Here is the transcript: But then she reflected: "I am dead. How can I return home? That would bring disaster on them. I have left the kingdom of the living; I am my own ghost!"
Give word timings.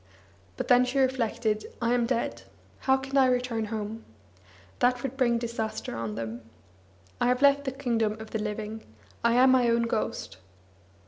But 0.57 0.67
then 0.67 0.83
she 0.83 0.97
reflected: 0.97 1.71
"I 1.79 1.93
am 1.93 2.07
dead. 2.07 2.41
How 2.79 2.97
can 2.97 3.17
I 3.17 3.27
return 3.27 3.65
home? 3.65 4.03
That 4.79 5.03
would 5.03 5.15
bring 5.15 5.37
disaster 5.37 5.95
on 5.95 6.15
them. 6.15 6.41
I 7.21 7.27
have 7.27 7.43
left 7.43 7.65
the 7.65 7.71
kingdom 7.71 8.13
of 8.19 8.31
the 8.31 8.39
living; 8.39 8.81
I 9.23 9.33
am 9.35 9.51
my 9.51 9.69
own 9.69 9.83
ghost!" 9.83 10.37